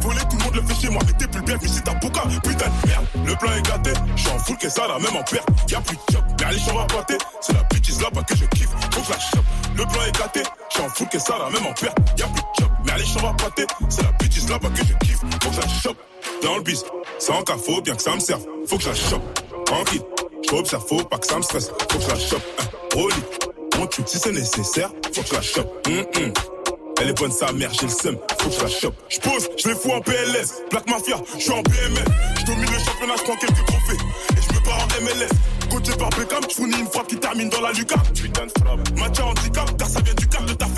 Voler, 0.00 0.20
tout 0.30 0.36
le 0.36 0.44
monde 0.44 0.54
le 0.54 0.62
fait 0.62 0.80
chez 0.80 0.90
moi. 0.90 1.02
Mais 1.06 1.12
t'es 1.12 1.26
plus 1.26 1.40
le 1.40 1.46
bienvenu 1.46 1.68
si 1.68 1.82
t'as 1.82 1.94
bouca. 1.94 2.22
Putain 2.42 2.66
de 2.66 2.88
merde, 2.88 3.06
le 3.24 3.34
plan 3.36 3.52
est 3.52 3.62
gâté. 3.62 3.90
J'suis 4.16 4.30
en 4.30 4.54
que 4.54 4.68
ça, 4.68 4.88
la 4.88 4.98
même 4.98 5.16
en 5.16 5.22
perte. 5.22 5.48
Y'a 5.68 5.80
plus 5.80 5.96
de 5.96 6.02
job, 6.12 6.24
mais 6.38 6.46
allez, 6.46 6.58
j'en 6.58 6.74
va 6.74 6.84
pâter. 6.84 7.18
C'est 7.40 7.52
la 7.52 7.62
bitch 7.64 8.00
là-bas 8.00 8.22
que 8.22 8.36
je 8.36 8.44
kiffe. 8.46 8.70
Faut 8.92 9.00
que 9.00 9.10
la 9.10 9.18
chope. 9.18 9.44
Le 9.76 9.84
plan 9.84 10.02
est 10.06 10.18
gâté. 10.18 10.42
J'suis 10.70 10.82
en 10.82 11.06
que 11.06 11.18
ça, 11.18 11.38
la 11.38 11.50
même 11.50 11.66
en 11.66 11.72
perte. 11.72 11.98
Y'a 12.16 12.26
plus 12.26 12.42
de 12.42 12.46
job, 12.60 12.70
mais 12.84 12.92
allez, 12.92 13.04
j'en 13.04 13.20
va 13.20 13.34
pâter. 13.34 13.66
C'est 13.88 14.02
la 14.02 14.12
bitch 14.12 14.48
là-bas 14.48 14.68
que 14.70 14.84
je 14.84 15.06
kiffe. 15.06 15.20
Faut 15.42 15.50
que 15.50 15.56
la 15.56 15.68
chope. 15.68 15.98
Dans 16.42 16.56
le 16.56 16.62
bis, 16.62 16.84
sans 17.18 17.42
cas, 17.42 17.56
faut 17.56 17.80
bien 17.80 17.94
que 17.94 18.02
ça 18.02 18.14
me 18.14 18.20
serve. 18.20 18.42
Faut 18.66 18.78
que 18.78 18.86
la 18.86 18.94
chope. 18.94 19.64
Tranquille, 19.66 20.02
j'observe, 20.48 20.86
faut 20.86 21.02
pas 21.04 21.18
que 21.18 21.26
ça 21.26 21.36
me 21.36 21.42
stresse. 21.42 21.70
Faut 21.90 21.98
que 21.98 22.08
la 22.08 22.18
chope. 22.18 22.42
Hein, 22.96 23.04
on 23.80 23.86
tue 23.86 24.02
si 24.06 24.18
c'est 24.18 24.32
nécessaire. 24.32 24.90
Faut 25.14 25.22
que 25.22 25.34
la 25.34 25.42
chope. 25.42 25.86
Hum, 25.86 26.04
hum. 26.16 26.32
Elle 27.00 27.10
est 27.10 27.18
bonne 27.18 27.30
sa 27.30 27.52
mère, 27.52 27.70
j'ai 27.72 27.86
le 27.86 27.92
seum, 27.92 28.18
faut 28.40 28.48
que 28.48 28.56
je 28.56 28.60
la 28.62 28.68
chope. 28.68 28.94
Je 29.08 29.20
pose, 29.20 29.48
je 29.56 29.68
les 29.68 29.74
fous 29.74 29.92
en 29.92 30.00
PLS. 30.00 30.62
Black 30.70 30.88
Mafia, 30.88 31.16
je 31.36 31.42
suis 31.42 31.52
en 31.52 31.62
BMF. 31.62 32.04
Je 32.40 32.44
domine 32.44 32.70
le 32.70 32.78
championnat, 32.78 33.14
je 33.18 33.22
prends 33.22 33.36
quelques 33.36 33.66
trophées. 33.66 33.98
Et 34.36 34.42
je 34.42 34.54
me 34.54 34.64
barre 34.64 34.82
en 34.82 35.02
MLS. 35.02 35.28
Coaché 35.70 35.96
par 35.96 36.10
Beckham, 36.10 36.40
je 36.48 36.54
fournis 36.54 36.78
une 36.78 36.86
frappe 36.86 37.06
qui 37.06 37.16
termine 37.16 37.48
dans 37.50 37.60
la 37.60 37.72
lucarne. 37.72 38.02
Putain 38.14 38.46
de 38.46 39.22
handicap, 39.22 39.76
car 39.78 39.88
ça 39.88 40.00
vient 40.00 40.14
du 40.14 40.28
t'as 40.28 40.38
fait 40.66 40.77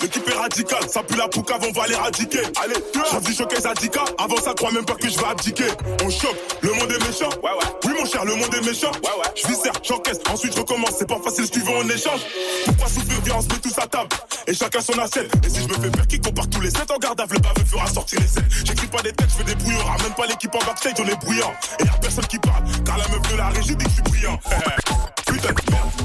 L'équipe 0.00 0.28
est 0.28 0.34
radicale, 0.34 0.88
ça 0.88 1.02
pue 1.02 1.16
la 1.16 1.28
poucave, 1.28 1.60
on 1.68 1.72
va 1.72 1.86
l'éradiquer. 1.86 2.42
Allez, 2.62 2.76
j'ai 2.94 3.18
vu 3.20 3.34
choquer 3.34 3.60
Zadika. 3.60 4.04
Avant 4.18 4.36
ça, 4.36 4.54
crois 4.54 4.72
même 4.72 4.84
pas 4.84 4.94
que 4.94 5.08
je 5.08 5.18
vais 5.18 5.26
abdiquer. 5.26 5.68
On 6.04 6.10
choque, 6.10 6.36
le 6.62 6.72
monde 6.72 6.90
est 6.90 7.06
méchant. 7.06 7.28
Ouais, 7.42 7.50
ouais. 7.50 7.68
Oui, 7.84 7.92
mon 7.98 8.06
cher, 8.06 8.24
le 8.24 8.34
monde 8.34 8.54
est 8.54 8.64
méchant. 8.64 8.90
Ouais, 9.02 9.10
ouais. 9.18 9.30
Je 9.34 9.48
viscère, 9.48 9.72
j'encaisse, 9.82 10.18
ensuite 10.30 10.54
je 10.54 10.60
recommence. 10.60 10.92
C'est 10.98 11.08
pas 11.08 11.18
facile, 11.22 11.46
je 11.52 11.60
veux 11.60 11.76
en 11.76 11.88
échange. 11.88 12.20
Pourquoi 12.64 12.88
souffrir, 12.88 13.20
viens, 13.24 13.34
on 13.36 13.42
se 13.42 13.48
met 13.48 13.58
tous 13.60 13.78
à 13.78 13.86
table. 13.86 14.08
Et 14.46 14.54
chacun 14.54 14.80
son 14.80 14.98
assiette. 14.98 15.30
Et 15.44 15.50
si 15.50 15.62
je 15.62 15.68
me 15.68 15.74
fais 15.74 15.90
faire 15.90 16.06
qui 16.06 16.20
compare 16.20 16.48
tous 16.48 16.60
les 16.60 16.70
7 16.70 16.90
en 16.90 16.98
garde 16.98 17.20
à 17.20 17.26
le 17.28 17.38
baveux 17.38 17.66
fera 17.66 17.86
sortir 17.86 18.20
les 18.20 18.26
7. 18.26 18.44
J'écris 18.64 18.86
pas 18.86 19.02
des 19.02 19.12
textes, 19.12 19.32
je 19.38 19.44
fais 19.44 19.54
des 19.54 19.54
brouillons. 19.56 19.84
Ramène 19.84 20.14
pas 20.16 20.26
l'équipe 20.26 20.54
en 20.54 20.64
backstage, 20.64 20.94
on 21.00 21.06
est 21.06 21.20
bruyant. 21.24 21.52
Et 21.80 21.84
y'a 21.84 21.92
personne 22.00 22.26
qui 22.26 22.38
parle, 22.38 22.64
car 22.84 22.98
la 22.98 23.08
meuf 23.08 23.32
de 23.32 23.36
la 23.36 23.48
régie 23.48 23.76
dit 23.76 23.84
que 23.84 23.90
je 23.90 23.94
suis 23.94 24.02
brillant. 24.02 24.38
Putain 25.28 25.48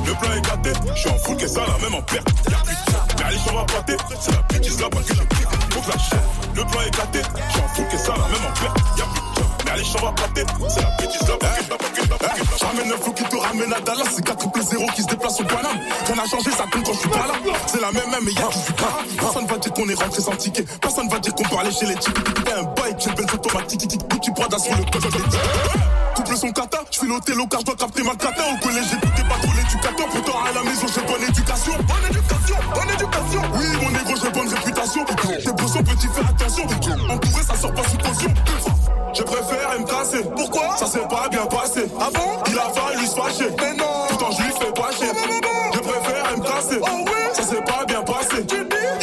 le 0.06 0.14
plan 0.14 0.34
est 0.34 0.42
gâté. 0.42 0.80
Je 0.96 1.00
suis 1.00 1.10
en 1.10 1.18
full 1.18 1.38
que 1.38 1.48
ça, 1.48 1.62
la 1.62 1.78
même 1.84 1.96
en 1.96 2.02
perte. 2.02 2.28
Y'a 2.50 2.58
plus 2.58 2.76
de 2.76 2.94
mais 3.18 3.24
allez, 3.24 3.38
j'en 3.46 3.56
va 3.56 3.66
pâter. 3.66 3.98
C'est 4.20 4.32
la 4.32 4.42
bitch 4.42 4.80
là-bas 4.80 4.98
que 5.02 5.14
je 5.14 5.22
kiffe. 5.22 5.48
Faut 5.72 5.82
que 5.82 5.92
la 5.92 5.98
chef, 5.98 6.20
le 6.56 6.64
plan 6.66 6.82
est 6.82 6.98
gâté. 6.98 7.22
Je 7.48 7.52
suis 7.54 7.62
en 7.62 7.68
full 7.70 7.88
que 7.88 7.98
ça, 7.98 8.14
la 8.14 8.28
même 8.28 8.46
en 8.50 8.54
perte. 8.60 8.78
Y'a 8.98 9.06
plus 9.06 9.53
allez, 9.74 9.84
j'en 9.84 10.06
va 10.06 10.12
pâter. 10.12 10.46
C'est 10.70 10.82
la 10.82 10.92
que 10.98 11.14
je 11.14 12.58
J'amène 12.60 12.92
un 12.94 12.98
flou 12.98 13.14
qui 13.14 13.24
te 13.24 13.36
ramène 13.36 13.74
à 13.74 13.80
Dallas. 13.82 14.06
C'est 14.16 14.24
4 14.24 14.38
triple 14.38 14.62
0 14.62 14.86
qui 14.96 15.02
se 15.02 15.08
déplace 15.08 15.40
au 15.40 15.44
Paname. 15.44 15.80
Rien 16.06 16.16
n'a 16.16 16.26
changé, 16.26 16.52
ça 16.52 16.66
compte 16.72 16.86
quand 16.86 16.94
je 16.94 17.00
suis 17.00 17.10
pas 17.10 17.28
là. 17.28 17.34
C'est 17.68 17.82
la 17.82 17.92
même, 17.92 18.10
même, 18.10 18.24
mais 18.24 18.32
y'a 18.34 18.48
18 18.48 18.76
pas. 18.76 19.00
Personne 19.18 19.48
va 19.48 19.58
dire 19.58 19.74
qu'on 19.74 19.90
est 19.90 20.02
rentré 20.02 20.22
sans 20.22 20.36
ticket. 20.36 20.64
Personne 20.82 21.10
va 21.10 21.20
dire 21.20 21.34
qu'on 21.34 21.58
aller 21.58 21.72
chez 21.72 21.86
les 21.86 21.96
types. 21.96 22.18
T'as 22.46 22.60
un 22.60 22.64
bike, 22.64 22.98
j'ai 23.00 23.10
le 23.10 23.34
automatique. 23.34 24.00
Tu 24.22 24.32
prends 24.34 24.58
sur 24.58 24.76
le 24.76 24.84
code, 24.84 25.12
Couple 26.16 26.38
son 26.38 26.52
kata, 26.52 26.84
je 26.92 27.00
fais 27.00 27.08
l'hôtel 27.08 27.36
car 27.50 27.60
je 27.62 27.66
dois 27.66 27.76
capter 27.76 28.04
ma 28.04 28.16
kata. 28.16 28.44
Au 28.54 28.58
collège, 28.64 28.86
j'écoutais 28.92 29.28
pas 29.28 29.36
trop 29.42 29.54
l'éducateur. 29.58 30.08
Pourtant, 30.08 30.44
à 30.44 30.54
la 30.54 30.64
maison, 30.64 30.86
j'ai 30.94 31.02
bonne 31.02 31.24
éducation. 31.28 31.74
Bonne 31.74 32.06
éducation, 32.10 32.56
bonne 32.74 32.90
éducation. 32.94 33.42
Oui, 33.56 33.66
mon 33.82 33.92
négro, 33.92 34.14
j'ai 34.22 34.30
bonne 34.30 34.54
réputation. 34.54 35.06
Tes 35.06 35.52
bossons, 35.52 35.84
petit, 35.84 36.08
fais 36.14 36.22
attention. 36.22 36.68
Ça 37.48 37.56
sort 37.56 37.74
pas 37.74 37.84
sous. 37.84 38.73
Je 39.14 39.22
préfère 39.24 39.80
me 39.80 39.86
casser. 39.86 40.24
Pourquoi? 40.36 40.76
Ça 40.78 40.86
s'est 40.88 41.08
pas 41.08 41.28
bien 41.30 41.46
passé. 41.46 41.86
Ah 42.00 42.10
bon? 42.14 42.42
Il 42.48 42.58
a 42.58 42.70
fallu 42.70 43.06
se 43.06 43.16
fâcher. 43.16 43.50
Mais 43.60 43.74
non 43.76 43.86
Pourtant, 44.10 44.32
je 44.32 44.44
lui 44.44 44.52
fais 44.52 44.72
pas 44.74 44.92
chier. 44.92 45.08
Je 45.74 45.80
préfère 45.80 46.38
me 46.38 46.44
casser. 46.44 46.80
Oh 46.82 46.88
oui 47.06 47.12
Ça 47.34 47.44
s'est 47.44 47.62
pas 47.62 47.86
bien 47.86 48.02
passé. 48.02 48.46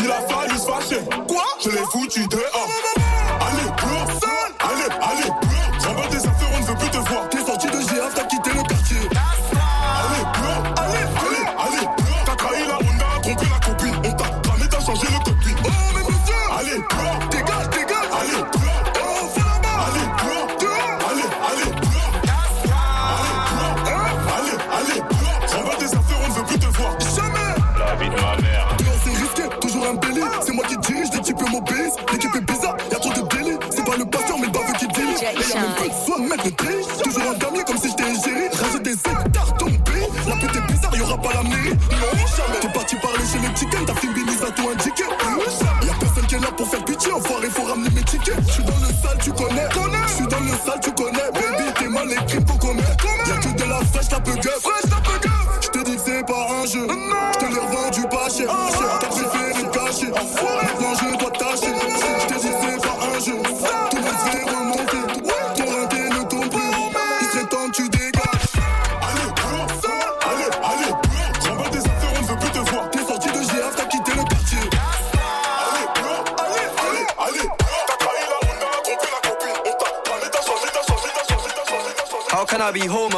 Il 0.03 0.11
a 0.11 0.21
fallu 0.23 0.59
se 0.59 0.67
fâcher. 0.67 1.01
Quoi? 1.29 1.45
Je 1.63 1.71
l'ai 1.71 1.85
foutu 1.93 2.27
dehors. 2.27 2.60
T'es 42.61 42.69
parti 42.69 42.97
parler 42.97 43.25
chez 43.31 43.39
les 43.39 43.55
chickens, 43.57 43.85
ta 43.87 43.95
fille 43.95 44.13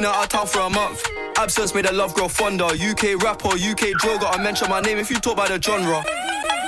Been 0.00 0.08
out 0.08 0.22
of 0.22 0.28
town 0.30 0.46
for 0.46 0.60
a 0.60 0.70
month. 0.70 1.04
Absence 1.36 1.74
made 1.74 1.84
the 1.84 1.92
love 1.92 2.14
grow 2.14 2.26
fonder. 2.26 2.64
UK 2.64 3.22
rapper, 3.22 3.48
UK 3.52 3.92
droga. 4.00 4.32
I 4.32 4.42
mention 4.42 4.70
my 4.70 4.80
name 4.80 4.96
if 4.96 5.10
you 5.10 5.16
talk 5.20 5.34
about 5.34 5.48
the 5.48 5.60
genre. 5.60 5.96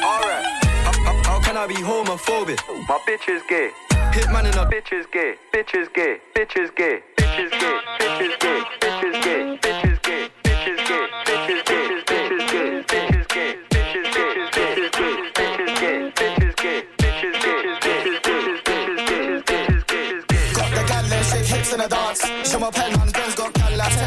Alright. 0.04 0.44
How, 0.84 0.92
how- 1.00 1.22
how 1.24 1.40
can 1.40 1.56
I 1.56 1.66
be 1.66 1.72
homophobic? 1.76 2.60
My 2.86 2.98
bitch 3.08 3.26
is 3.32 3.40
gay. 3.48 3.70
Hitman 4.12 4.52
in 4.52 4.58
a 4.58 4.66
bitch 4.68 4.92
is 4.92 5.06
gay. 5.10 5.36
Bitch 5.50 5.72
is 5.74 5.88
gay. 5.94 6.20
Bitch 6.36 6.60
is 6.62 6.70
gay. 6.76 7.00
Bitch 7.16 7.40
is 7.40 7.52
gay. 7.56 7.80
Bitch 8.04 8.20
is 8.20 9.24
gay. 9.24 9.58
Bitch 9.64 9.84
is 9.88 9.98
gay. 10.04 10.28
Bitch 10.44 10.68
is 10.68 10.76
gay. 10.84 11.08
Bitch 11.24 11.48
is 11.48 11.62
gay. 11.64 11.88
Bitch 12.04 12.36
is 12.36 12.52
gay. 12.52 12.76
Bitch 12.84 13.16
is 13.16 13.28
gay. 13.32 13.56
Bitch 13.72 13.96
is 13.96 14.08
gay. 14.12 14.36
Bitch 14.52 14.76
is 14.76 14.90
gay. 14.92 15.16
Bitch 15.40 15.56
is 15.56 15.74
gay. 15.80 15.80
Bitch 15.80 15.80
is 15.80 15.80
gay. 15.80 16.04
Bitch 16.12 16.44
is 16.44 16.54
gay. 16.54 16.84
Bitch 17.00 17.24
is 17.24 17.34
gay. 17.34 17.64
Bitch 17.80 18.04
is 18.04 18.20
gay. 18.20 18.44
Bitch 18.60 18.92
is 18.92 19.00
gay. 19.08 19.24
Bitch 19.48 19.72
is 19.72 19.84
gay. 19.88 19.88
Bitch 19.88 20.12
is 20.12 20.24
gay. 20.28 20.52
Got 20.52 20.70
the 20.76 20.82
gal 20.86 21.02
them 21.08 21.24
shake 21.24 21.46
hips 21.46 21.72
in 21.72 21.78
the 21.80 21.88
dance. 21.88 22.20
Je 22.50 22.59
m'appelle 22.59 22.90
man, 22.96 23.01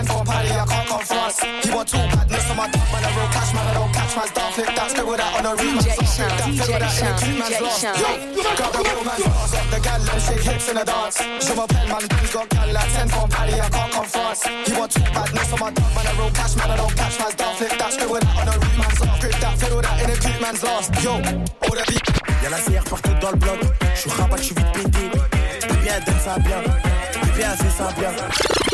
for 0.04 0.20
a 0.20 0.36
I 0.36 0.66
can't 0.68 0.88
come 0.90 1.06
want 1.76 1.88
two 1.88 1.98
badness 1.98 2.50
on 2.50 2.58
my. 2.58 2.66
I 2.66 3.12
cash, 3.32 3.54
man. 3.54 3.68
I 3.68 3.74
don't 3.74 3.94
catch 3.94 4.16
man's 4.16 4.32
dark 4.32 4.54
flip. 4.54 4.68
With 5.06 5.22
on 5.22 5.44
the 5.44 5.52
real 5.56 5.78
DJ 5.80 6.04
Sean, 6.10 6.32
DJ 6.44 6.64
Sean, 6.92 7.16
DJ 7.20 7.70
Sean. 7.80 7.96
The 9.72 9.80
gal, 9.80 10.00
them 10.00 10.20
shake 10.20 10.44
hips 10.44 10.70
in 10.70 10.76
the 10.76 10.84
dance. 10.84 11.18
Show 11.46 11.56
my 11.56 11.68
pen, 11.68 11.88
man. 11.88 12.02
He's 12.20 12.34
got 12.34 12.50
gal 12.50 12.68
like 12.74 12.92
ten 12.92 13.08
for 13.08 13.24
a 13.24 13.28
party, 13.28 13.54
I 13.54 13.70
can't 13.70 13.92
come 13.92 14.08
want 14.80 14.92
two 14.92 15.04
badness 15.16 15.54
on 15.54 15.60
my 15.60 15.70
man. 15.72 16.08
I 16.08 16.20
roll 16.20 16.32
cash, 16.32 16.56
man. 16.56 16.72
I 16.72 16.76
don't 16.76 16.96
catch 16.96 17.20
man's 17.20 17.36
dark 17.36 17.56
flip. 17.56 17.72
That's 17.78 17.98
good 17.98 18.12
with 18.12 18.26
on 18.36 18.46
the 18.46 18.54
real. 18.60 18.76
Grip 19.22 19.36
that 19.40 19.60
fiddle, 19.60 19.82
that 19.82 20.02
in 20.02 20.10
the 20.10 20.18
creep 20.18 20.42
man's 20.42 20.64
last. 20.64 20.92
Yo, 21.04 21.14
all 21.14 21.76
the 21.76 21.84
beat. 21.88 22.06
Y'a 22.44 22.50
la 22.50 22.60
CR 22.60 22.84
partout 22.90 23.16
dans 23.22 23.32
le 23.32 23.38
bloc. 23.38 23.60
Rabat, 24.18 24.38
vite 24.38 24.72
pété. 24.74 25.06
Ça 26.26 26.40
bien. 26.40 26.64
Ça 27.70 27.94
bien. 27.98 28.65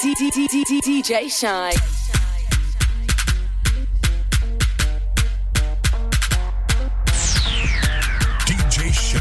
DJ 0.00 1.28
Shine. 1.28 1.72
DJ 8.46 8.92
Shine. 8.92 9.20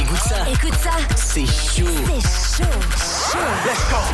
Écoute 0.00 0.18
ça, 0.26 0.36
Écoute 0.50 0.74
ça, 0.82 0.90
c'est 1.16 1.44
chaud. 1.44 1.84
c'est 2.16 2.62
chaud, 2.62 2.80
chaud. 3.30 4.04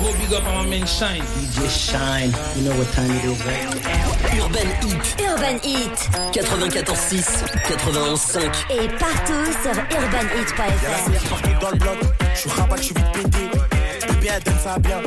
Go 0.00 0.12
big 0.20 0.32
up 0.32 0.44
on 0.46 0.64
my 0.64 0.78
man 0.78 0.86
Shine. 0.86 1.22
DJ 1.22 1.68
Shine, 1.68 2.32
you 2.56 2.62
know 2.62 2.76
what 2.78 2.86
time 2.92 3.10
it 3.10 3.24
is, 3.24 3.44
right? 3.44 3.66
Urban 4.38 4.68
Heat, 4.80 5.16
Urban 5.26 5.58
Heat. 5.64 6.08
94.6, 6.32 7.44
91.5. 7.66 8.40
Et 8.70 8.88
partout 8.96 9.44
sur 9.62 9.74
Y'a 9.74 9.74
la 9.74 9.82
urbanheat.fr. 10.00 10.54
CR 10.54 11.28
partout 11.28 11.58
dans 11.60 11.70
le 11.70 11.76
bloc. 11.78 11.98
Je 12.34 12.40
suis 12.40 12.50
rabat, 12.50 12.76
je 12.76 12.82
suis 12.82 12.94
vite 12.94 13.12
pété. 13.12 13.71
Bébé, 14.22 14.34
elle 14.36 14.42
donne 14.44 14.58
ça 14.62 14.78
bien. 14.78 14.98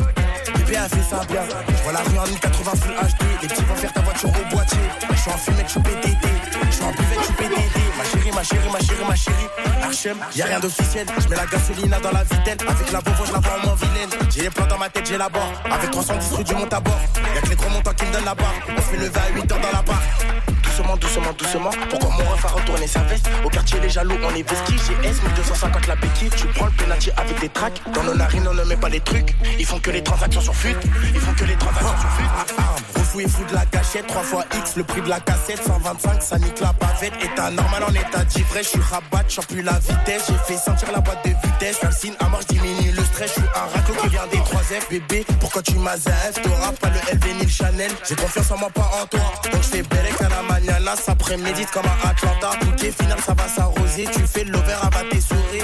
Bébé, 0.58 0.78
elle 0.84 0.90
fait 0.90 1.10
ça 1.10 1.22
bien. 1.26 1.44
Je 1.70 1.84
vois 1.84 1.94
la 1.94 2.00
rue 2.00 2.18
en 2.18 2.28
1080 2.28 2.72
full 2.76 2.92
HD. 2.92 3.42
Les 3.42 3.48
petits 3.48 3.64
vont 3.64 3.76
faire 3.76 3.94
ta 3.94 4.02
voiture 4.02 4.30
au 4.30 4.54
boîtier. 4.54 4.78
Je 5.10 5.16
suis 5.16 5.32
en 5.32 5.38
fumette, 5.38 5.66
je 5.68 5.72
suis 5.72 5.80
PDD. 5.80 6.28
Je 6.70 6.76
suis 6.76 6.84
en 6.84 6.92
buvette, 6.92 7.20
je 7.20 7.24
suis 7.24 7.34
PDD. 7.34 7.56
Ma 7.98 8.04
chérie, 8.04 8.32
ma 8.36 8.44
chérie, 8.44 8.70
ma 8.74 8.80
chérie, 8.80 9.06
ma 9.08 9.16
chérie. 9.16 9.48
Archem, 9.84 10.18
y'a 10.36 10.46
rien 10.46 10.60
d'officiel. 10.60 11.08
Je 11.18 11.30
mets 11.30 11.38
la 11.38 11.46
gasolina 11.46 12.00
dans 12.02 12.12
la 12.12 12.24
vitelle. 12.26 12.58
Avec 12.68 12.92
la 12.92 13.00
bovo, 13.00 13.26
je 13.26 13.32
la 13.32 13.40
vois 13.40 13.54
en 13.58 13.66
moins 13.66 13.76
vilaine. 13.76 14.30
J'ai 14.30 14.42
les 14.42 14.50
plans 14.50 14.68
dans 14.68 14.78
ma 14.78 14.90
tête, 14.90 15.06
j'ai 15.06 15.18
la 15.18 15.30
barre. 15.30 15.64
Avec 15.72 15.92
310 15.92 16.34
rue 16.34 16.44
du 16.44 16.54
monte 16.54 16.74
à 16.74 16.80
bord. 16.82 17.00
Y'a 17.36 17.42
que 17.42 17.48
les 17.48 17.56
gros 17.56 17.70
montants 17.70 17.94
qui 17.94 18.06
me 18.06 18.12
donnent 18.12 18.26
la 18.26 18.36
barre. 18.36 18.54
On 18.68 18.82
se 18.82 18.82
fait 18.82 18.98
lever 18.98 19.20
à 19.20 19.34
8 19.34 19.50
heures 19.50 19.62
dans 19.62 19.72
la 19.72 19.82
barre. 19.82 20.04
Doucement, 20.76 20.98
doucement, 20.98 21.34
doucement. 21.38 21.70
Pourquoi 21.90 22.10
mon 22.10 22.30
ref 22.32 22.44
a 22.44 22.50
retourné 22.50 22.86
sa 22.86 23.00
veste? 23.04 23.30
Au 23.46 23.50
quartier, 23.50 23.80
les 23.80 23.88
jaloux, 23.88 24.18
on 24.22 24.36
est 24.36 24.44
vestis. 24.44 24.76
GS, 24.76 25.24
1250 25.24 25.88
la 25.88 25.96
béquille. 25.96 26.30
Tu 26.36 26.48
prends 26.48 26.66
le 26.66 26.72
penalty 26.74 27.12
avec 27.16 27.40
des 27.40 27.48
tracks. 27.48 27.82
Dans 27.94 28.04
nos 28.04 28.14
narines, 28.14 28.46
on 28.50 28.54
ne 28.54 28.64
met 28.66 28.76
pas 28.76 28.90
les 28.90 29.00
trucs. 29.00 29.34
Ils 29.58 29.66
font 29.66 29.80
que 29.80 29.90
les 29.90 30.04
transactions 30.04 30.42
sur 30.42 30.54
fut. 30.54 30.76
Ils 31.14 31.22
font 31.22 31.34
que 31.34 31.46
les 31.46 31.56
transactions 31.56 31.98
sur 31.98 32.10
fut. 32.10 33.00
Refou 33.00 33.22
et 33.22 33.30
fou 33.30 33.46
de 33.46 33.54
la 33.54 33.64
gâchette. 33.72 34.06
3 34.08 34.22
fois 34.22 34.44
X, 34.54 34.76
le 34.76 34.84
prix 34.84 35.02
de 35.02 35.08
la 35.08 35.22
cassette. 35.22 35.64
125, 35.66 36.22
ça 36.22 36.38
nique 36.40 36.60
la 36.60 36.74
bavette. 36.74 37.14
État 37.24 37.50
normal 37.52 37.84
en 37.86 37.94
état 37.94 38.26
d'ivresse. 38.26 38.66
Je 38.66 38.70
suis 38.72 38.82
rabat, 38.82 39.24
j'en 39.30 39.44
plus 39.44 39.62
la 39.62 39.80
vitesse. 39.80 40.24
J'ai 40.28 40.54
fait 40.56 40.60
sentir 40.60 40.92
la 40.92 41.00
boîte 41.00 41.24
de 41.24 41.30
vitesse. 41.30 41.78
Calcine 41.80 42.16
à 42.20 42.28
mort, 42.28 42.42
diminue 42.50 42.92
le 42.92 43.04
stress. 43.06 43.30
Je 43.34 43.40
suis 43.40 43.50
un 43.56 43.74
raclo 43.74 43.96
qui 44.02 44.10
vient 44.10 44.28
des 44.30 44.40
3F. 44.40 44.90
Bébé, 44.90 45.26
pourquoi 45.40 45.62
tu 45.62 45.76
m'as 45.76 45.96
ZF 45.96 46.42
T'auras 46.44 46.74
pas 46.74 46.90
le 46.90 47.16
LV 47.16 47.34
ni 47.38 47.46
le 47.46 47.50
Chanel. 47.50 47.92
J'ai 48.10 48.16
confiance 48.16 48.52
en 48.52 48.58
moi, 48.58 48.70
pas 48.72 48.92
en 49.02 49.06
toi. 49.06 49.22
Donc 49.54 49.62
je 49.64 49.68
fais 49.70 49.84
Bellec 49.84 50.22
à 50.22 50.28
la 50.28 50.42
mañana. 50.66 50.96
Ça 50.96 51.16
prémédite 51.16 51.72
comme 51.72 51.86
à 51.86 52.10
Atlanta. 52.10 52.52
Ok, 52.68 52.80
final, 52.80 53.20
ça 53.26 53.34
va 53.34 53.48
s'arroser. 53.48 54.06
Tu 54.14 54.22
fais 54.22 54.44
l'over, 54.44 54.76
à 54.82 54.90
tes 55.12 55.22
souris. 55.22 55.64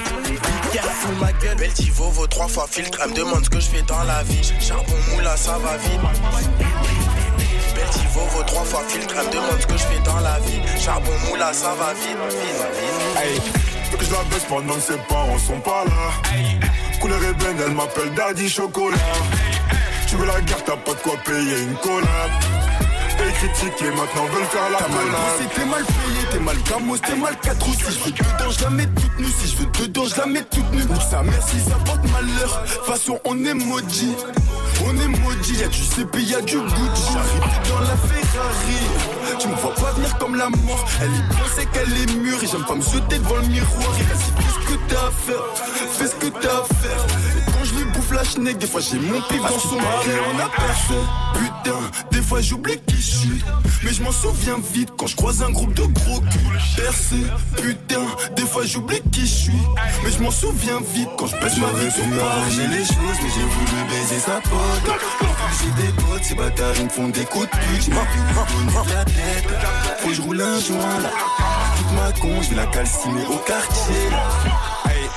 Pierre, 0.72 0.84
fous 0.84 1.16
ma 1.20 1.32
gueule. 1.34 1.56
Belle 1.58 1.74
Tivo 1.74 2.10
vaut 2.10 2.28
trois 2.28 2.48
fois 2.48 2.68
filtre. 2.70 3.00
Elle 3.04 3.12
me 3.12 3.16
demande 3.16 3.44
ce 3.44 3.50
que 3.50 3.60
je 3.60 3.68
fais 3.68 3.82
dans 3.84 4.04
la 4.04 4.24
vie. 4.24 4.42
Charbon 4.60 4.98
moula, 5.12 5.36
ça 5.38 5.58
va 5.58 5.78
vite. 5.78 6.02
Belle 7.76 7.90
Tivo 7.92 8.22
vaut 8.32 8.44
trois 8.44 8.64
fois 8.64 8.84
filtre. 8.88 9.16
Elle 9.20 9.28
me 9.28 9.32
demande 9.32 9.62
ce 9.62 9.68
que 9.68 9.78
je 9.78 9.84
fais 9.84 10.00
dans 10.04 10.20
la 10.20 10.40
vie. 10.40 10.62
Charbon 10.80 11.12
moula, 11.30 11.54
ça 11.54 11.74
va 11.74 11.94
vite. 11.94 12.18
vite, 12.30 12.52
vite. 12.80 13.24
Hey, 13.24 13.42
veux 13.92 13.98
que 13.98 14.06
je 14.06 14.12
la 14.12 14.24
baisse 14.24 14.46
pendant 14.48 14.76
que 14.76 14.82
ses 14.82 14.98
parents 15.10 15.40
sont 15.40 15.60
pas 15.60 15.84
là. 15.86 16.30
Couleur 17.00 17.24
ébène, 17.24 17.58
elle 17.66 17.74
m'appelle 17.74 18.14
Daddy 18.14 18.50
Chocolat. 18.50 18.98
Tu 20.08 20.16
veux 20.18 20.26
la 20.26 20.42
guerre, 20.42 20.64
t'as 20.64 20.78
pas 20.78 20.92
de 20.92 21.00
quoi 21.00 21.16
payer 21.26 21.62
une 21.62 21.76
collab. 21.78 22.32
Critiquer, 23.42 23.90
maintenant 23.90 24.26
veulent 24.26 24.46
faire 24.46 24.70
la 24.70 24.78
collab. 24.78 25.50
T'es 25.56 25.66
mal 25.66 25.84
payé, 25.84 26.28
t'es 26.32 26.40
mal 26.40 26.58
gamos, 26.70 26.98
t'es 27.00 27.16
mal 27.16 27.36
4 27.42 27.68
ou 27.68 27.74
6 27.74 27.80
Je 27.86 28.06
veux 28.06 28.12
dedans, 28.12 28.52
je 28.52 28.64
la 28.64 28.70
mets 28.70 28.86
toute 28.86 29.20
nue. 29.20 29.26
Si 29.36 29.48
je 29.48 29.58
veux 29.58 29.66
dedans, 29.66 30.06
je 30.06 30.16
la 30.16 30.26
mets 30.28 30.44
toute 30.44 30.72
nue. 30.74 30.86
Nique 30.86 31.02
sa 31.10 31.24
mère 31.24 31.42
si 31.42 31.60
ça 31.60 31.76
porte 31.84 32.04
malheur. 32.12 32.64
Façon 32.86 33.20
on 33.26 33.44
est 33.44 33.56
maudit. 33.56 34.16
On 34.86 34.92
est 34.92 35.08
maudit, 35.08 35.56
y'a 35.56 35.68
du 35.70 35.84
CP, 35.84 36.22
y'a 36.22 36.42
du 36.42 36.58
Gucci. 36.58 37.14
J'arrive 37.14 37.70
dans 37.70 37.80
la 37.80 37.98
Ferrari 37.98 39.21
Tu 39.40 39.48
me 39.48 39.56
vois 39.56 39.74
pas 39.76 39.92
venir 39.94 40.18
comme 40.18 40.36
la 40.36 40.50
mort. 40.50 40.86
Elle 41.02 41.12
y 41.12 41.22
pensait 41.38 41.66
qu'elle 41.74 41.94
est 41.98 42.14
mûre. 42.16 42.44
Et 42.44 42.48
j'aime 42.48 42.66
pas 42.66 42.76
me 42.76 42.82
jeter 42.82 43.18
devant 43.20 43.38
le 43.38 43.48
miroir. 43.48 43.94
Et 44.00 44.04
vas-y, 44.04 44.32
fais 44.42 44.52
ce 44.52 44.68
que 44.68 44.80
t'as 44.88 45.08
à 45.08 45.12
faire. 45.12 45.46
Fais 45.92 46.08
ce 46.08 46.16
que 46.16 46.28
t'as 46.28 46.60
à 46.60 46.64
faire. 46.64 47.06
Et 47.38 47.52
quand 47.52 47.64
je 47.64 47.76
lui 47.76 47.86
bouffe 47.92 48.12
la 48.12 48.24
schneck 48.24 48.58
Des 48.58 48.68
fois 48.68 48.82
j'ai 48.82 48.98
mon 49.00 49.22
pif 49.22 49.42
dans 49.42 49.60
son 49.60 49.76
mari 49.76 50.10
On 50.34 50.40
a 50.40 50.50
personne 50.50 51.08
Putain, 51.36 51.80
des 52.12 52.22
fois 52.22 52.42
j'oublie 52.42 52.80
qui 52.86 52.96
je 52.96 53.02
suis. 53.02 53.44
Mais 53.84 53.94
je 53.94 54.04
m'en 54.04 54.12
souviens 54.12 54.58
vite 54.74 54.90
quand 54.98 55.08
je 55.08 55.16
croise 55.16 55.42
un 55.44 55.52
groupe 55.52 55.74
de 55.74 55.84
gros 55.84 56.22
Percé, 56.76 57.18
putain, 57.58 58.06
des 58.36 58.44
fois 58.44 58.64
j'oublie 58.66 59.02
qui 59.12 59.22
je 59.22 59.26
suis 59.26 59.62
Mais 60.04 60.12
je 60.12 60.24
m'en 60.24 60.32
souviens 60.32 60.80
vite 60.94 61.10
quand 61.18 61.28
je 61.28 61.36
pèse 61.36 61.58
ma 61.58 61.68
vie 61.80 61.92
sur 61.92 62.04
J'ai 62.50 62.68
les 62.68 62.86
choses, 62.86 63.20
mais 63.22 63.30
j'ai 63.36 63.42
voulu 63.42 63.84
baiser 63.90 64.20
sa 64.20 64.40
pote. 64.42 65.00
J'ai 65.60 65.84
des 65.84 65.92
potes, 65.94 66.24
ces 66.24 66.36
bâtards 66.36 66.76
ils 66.78 66.86
me 66.86 66.90
font 66.90 67.10
des 67.10 67.26
coups 67.26 67.46
de 67.46 67.52
pute. 67.52 67.94
Faut 70.00 70.08
que 70.08 70.14
je 70.14 70.22
roule 70.22 70.42
un 70.42 70.60
joint 70.60 71.00
là. 71.02 71.10
Toute 71.78 71.92
ma 71.94 72.12
con, 72.20 72.42
je 72.42 72.50
vais 72.50 72.56
la 72.56 72.66
calciner 72.68 73.26
au 73.26 73.38
quartier 73.38 74.10
là. 74.10 74.24
Hey, 74.90 75.10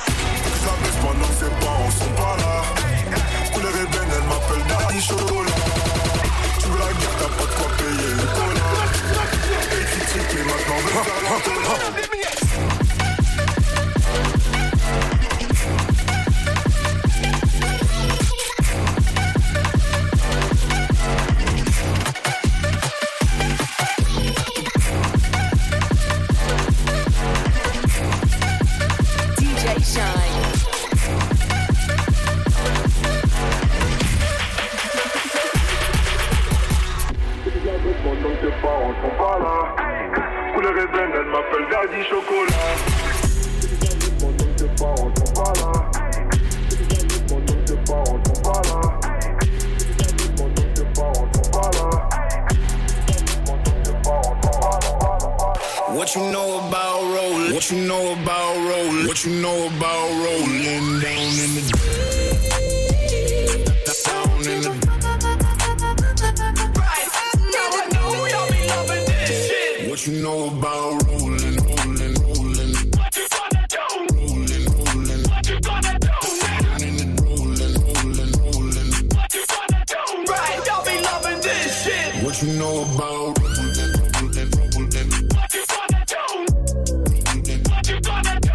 la 0.65 0.71
baisse 0.83 0.97
pendant 1.01 1.27
que 1.27 1.33
ses 1.33 1.65
parents 1.65 1.91
sont 1.91 2.13
pas 2.15 2.35
là. 2.37 2.63
Couleur 3.53 3.75
ébène, 3.75 4.11
elle 4.11 4.27
m'appelle 4.27 4.63
Daddy 4.67 5.01
Chocolat. 5.01 5.51
Tu 6.59 6.67
veux 6.67 6.79
la 6.79 6.85
guerre, 6.85 7.15
t'as 7.19 7.29
pas 7.29 7.45
de 7.45 7.55
quoi 7.55 7.67
payer 7.77 8.11
une 8.11 8.84
DJ 29.37 29.83
Sean. 29.83 30.14
You 82.45 82.59
know 82.59 82.81
about? 82.81 83.39
What 83.39 83.53
you 85.53 85.65
gonna 85.65 86.05
do? 86.05 86.25
Rolling, 87.25 87.61
what 87.69 87.87
you 87.87 87.99
gonna 88.01 88.39
do? 88.39 88.49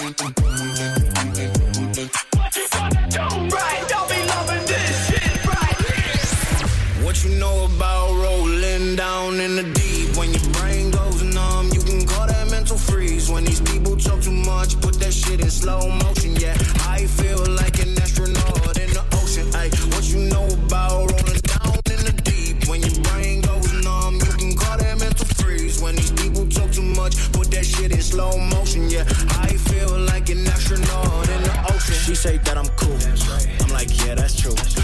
Rolling, 0.00 0.34
rolling, 0.42 0.82
rolling. 1.74 2.10
What 2.34 2.50
you 2.56 2.64
gonna 2.72 3.02
do? 3.10 3.24
Right, 3.54 3.82
y'all 3.90 4.08
be 4.08 4.18
loving 4.26 4.64
this 4.66 4.88
shit. 5.06 5.46
Right. 5.46 5.78
What 7.04 7.24
you 7.24 7.30
know 7.38 7.66
about 7.66 8.10
rolling 8.10 8.96
down 8.96 9.40
in 9.40 9.56
the 9.56 9.62
deep? 9.74 10.16
When 10.16 10.32
your 10.32 10.52
brain 10.54 10.90
goes 10.90 11.22
numb, 11.22 11.70
you 11.72 11.80
can 11.80 12.06
call 12.06 12.26
that 12.26 12.50
mental 12.50 12.76
freeze. 12.76 13.30
When 13.30 13.44
these 13.44 13.60
people 13.60 13.96
talk 13.96 14.20
too 14.22 14.32
much, 14.32 14.80
put 14.80 14.98
that 15.00 15.12
shit 15.12 15.40
in 15.40 15.50
slow 15.50 15.88
motion. 15.88 16.01
Say 32.22 32.38
that 32.38 32.56
I'm 32.56 32.68
cool. 32.76 32.96
I'm 33.64 33.72
like, 33.74 33.88
yeah, 34.06 34.14
that's 34.14 34.40
true. 34.40 34.81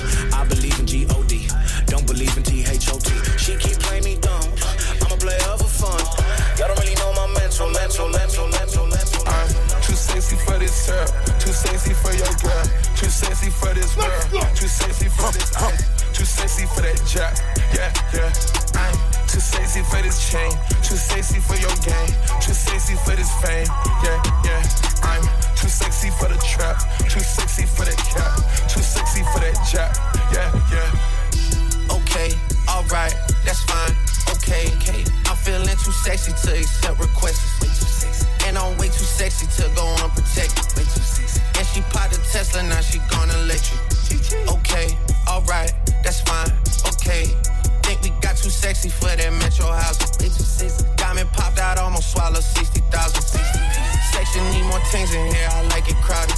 60 48.88 49.07
for 49.07 49.16
that 49.16 49.33
metro 49.33 49.66
house. 49.66 49.98
Diamond 50.96 51.31
popped 51.33 51.59
out, 51.59 51.79
almost 51.79 52.12
swallowed 52.12 52.42
60,000. 52.42 53.22
60, 53.22 53.59
Section 54.12 54.42
need 54.51 54.64
more 54.64 54.81
things 54.90 55.14
in 55.14 55.27
here, 55.27 55.48
I 55.51 55.62
like 55.68 55.88
it 55.88 55.96
crowded. 55.96 56.37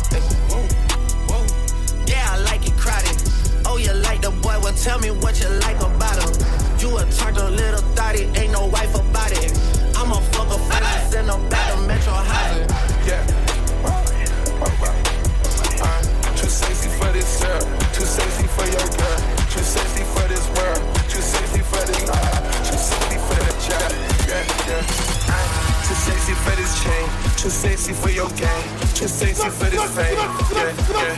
Whoa. 0.51 1.47
Yeah, 2.07 2.27
I 2.29 2.39
like 2.43 2.67
it 2.67 2.77
crowded. 2.77 3.17
Oh, 3.67 3.77
you 3.77 3.93
like 3.93 4.23
the 4.23 4.31
boy? 4.31 4.59
Well, 4.63 4.75
tell 4.75 4.99
me 4.99 5.11
what 5.11 5.41
you 5.41 5.49
like 5.61 5.79
about 5.81 6.19
him. 6.19 6.33
You 6.79 6.99
a 6.99 7.05
turtle 7.11 7.51
little 7.51 7.83
thotty, 7.95 8.25
ain't 8.39 8.53
no 8.53 8.67
wife 8.67 8.95
about 8.95 9.33
it. 9.33 9.53
I'm 9.97 10.11
a 10.13 10.21
fucker 10.33 10.59
for 10.59 10.81
this 10.81 11.15
and 11.15 11.31
I'm 11.31 11.49
back 11.49 11.75
to 11.75 11.81
metro 11.87 12.13
housing. 12.13 12.70
This 26.71 26.83
chain, 26.85 27.09
too 27.37 27.51
sexy 27.51 27.93
for 27.93 28.11
your 28.11 28.29
game, 28.31 28.63
too 28.95 29.09
sexy 29.09 29.49
for 29.51 29.71
this 29.71 29.97
fame. 29.97 30.15
Yeah, 30.15 30.29
yeah. 30.55 31.17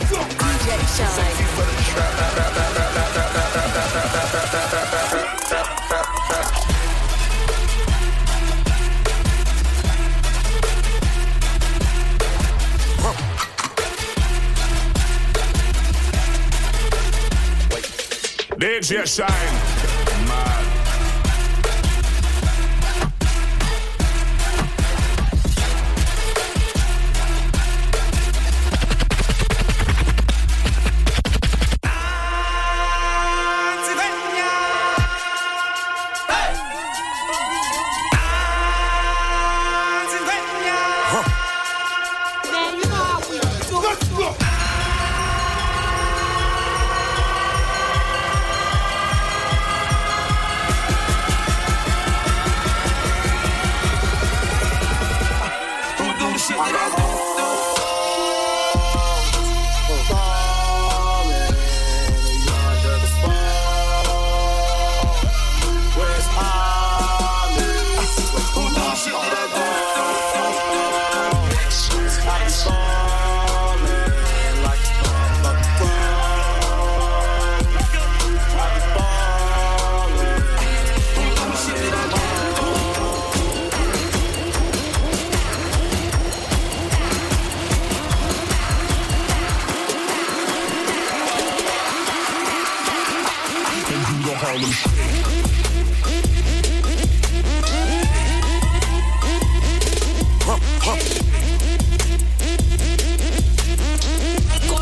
DJ 0.79 1.07
sexy 1.07 1.43
for 1.55 1.65
the 1.65 1.73
trap. 1.83 2.13
DJ 18.57 19.05
Shine. 19.05 19.92